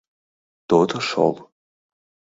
[0.67, 1.33] —То-то шол...